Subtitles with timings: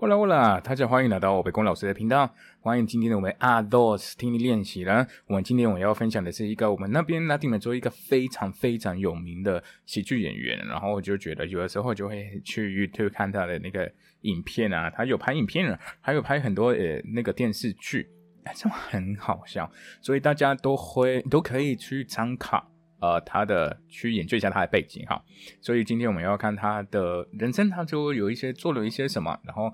[0.00, 2.34] h 啦 l 啦，大家欢迎来到我北宫老师的频道。
[2.62, 5.06] 欢迎今天的我们阿 dos 听力练习了。
[5.26, 10.58] 我们今天我要分享的是一个我们那边拉丁美洲一个非常非常有名的喜剧演员。
[10.66, 13.92] 然后我就觉得有的时候就会去 YouTube 看他的那个
[14.22, 18.08] 影片啊，他有拍影片，还有拍很多呃那个电视剧，
[18.44, 19.70] 哎，这很好笑，
[20.00, 22.68] 所以大家都会都可以去参考。
[23.02, 25.18] 呃，他的去研究一下他的背景哈，
[25.62, 29.72] 所以今天我们要看他的人生，他就有一些做了一些什么，然后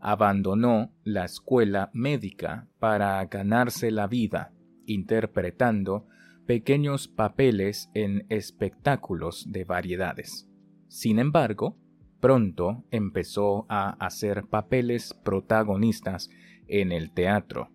[0.00, 4.54] abandonó la escuela médica para ganarse la vida
[4.86, 6.06] interpretando
[6.45, 10.49] pequeños papeles en espectáculos de variedades.
[10.87, 11.77] Sin embargo,
[12.19, 16.29] pronto empezó a hacer papeles protagonistas
[16.67, 17.69] en el teatro.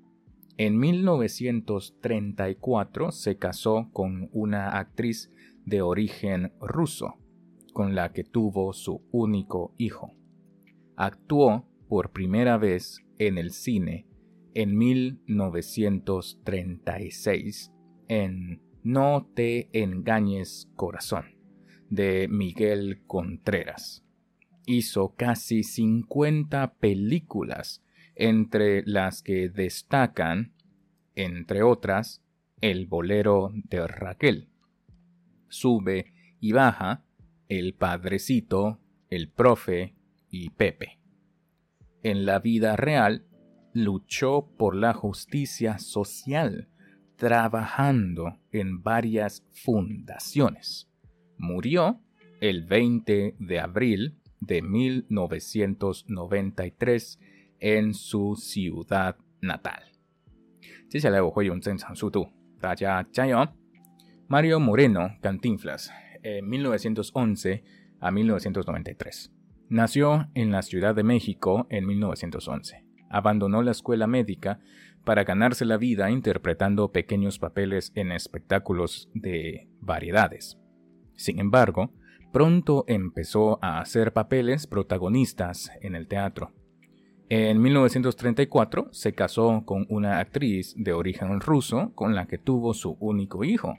[0.57, 5.31] En 1934 se casó con una actriz
[5.65, 7.15] de origen ruso,
[7.73, 10.17] con la que tuvo su único hijo.
[10.97, 14.07] Actuó por primera vez en el cine
[14.55, 17.73] en 1936
[18.11, 21.36] en No te engañes corazón
[21.89, 24.05] de Miguel Contreras.
[24.66, 27.83] Hizo casi 50 películas,
[28.14, 30.53] entre las que destacan,
[31.14, 32.22] entre otras,
[32.61, 34.48] El bolero de Raquel.
[35.48, 37.05] Sube y baja,
[37.48, 39.94] El Padrecito, El Profe
[40.28, 41.00] y Pepe
[42.03, 43.27] en la vida real,
[43.72, 46.69] luchó por la justicia social,
[47.21, 50.91] trabajando en varias fundaciones.
[51.37, 52.01] Murió
[52.41, 57.21] el 20 de abril de 1993
[57.59, 59.83] en su ciudad natal.
[64.27, 65.93] Mario Moreno Cantinflas,
[66.43, 67.65] 1911
[68.00, 69.31] a 1993.
[69.69, 72.90] Nació en la Ciudad de México en 1911.
[73.10, 74.60] Abandonó la escuela médica
[75.04, 80.59] para ganarse la vida interpretando pequeños papeles en espectáculos de variedades.
[81.16, 81.93] Sin embargo,
[82.32, 86.53] pronto empezó a hacer papeles protagonistas en el teatro.
[87.28, 92.97] En 1934 se casó con una actriz de origen ruso con la que tuvo su
[93.00, 93.78] único hijo.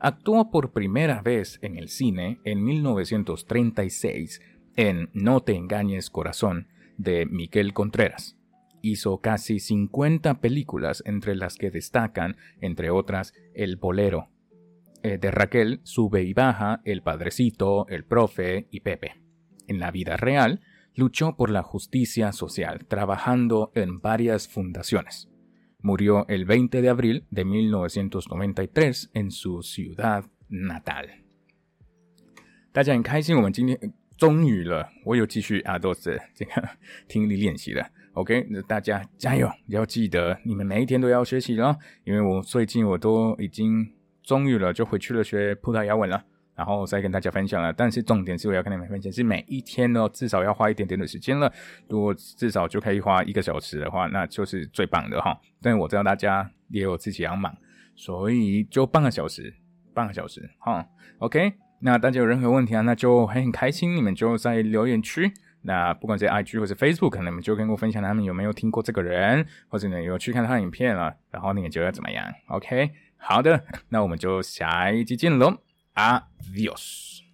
[0.00, 4.40] Actuó por primera vez en el cine en 1936
[4.76, 8.37] en No te engañes corazón de Miguel Contreras
[8.81, 14.29] Hizo casi 50 películas entre las que destacan, entre otras, El Bolero.
[15.03, 19.21] Eh, de Raquel, Sube y Baja, El Padrecito, El Profe y Pepe.
[19.67, 20.61] En la vida real,
[20.95, 25.29] luchó por la justicia social, trabajando en varias fundaciones.
[25.79, 31.09] Murió el 20 de abril de 1993 en su ciudad natal.
[34.17, 36.69] 终于了，我有继续阿多斯这个
[37.07, 37.89] 听力练习了。
[38.18, 41.76] OK，那大家加油，要记得你们每一天都要学习咯。
[42.02, 43.88] 因为我最近我都已经
[44.24, 46.20] 终于了，就回去了学葡萄牙文了，
[46.56, 47.72] 然后再跟大家分享了。
[47.72, 51.52] 但是重点是我要跟你们分享，是每一天呢至少要花一点点的时间了。
[51.88, 55.38] 如果至少就可以花一个小时的话，那就是最棒的哈。
[55.62, 57.56] 但我知道大家也有自己要忙，
[57.94, 59.54] 所以就半个小时，
[59.94, 60.84] 半个小时哈。
[61.18, 61.52] OK。
[61.80, 65.32] 那大家有任何问题啊，那就很开心，你们就在留言区。
[65.68, 75.58] 那不管是 IG 或者 Facebook，可能你们就跟我分享他们有没有听过这个人，或者呢有去看他的影片了，然后你们觉得怎么样？OK，好的，那我们就下一集见喽
[75.94, 77.27] ，Adios。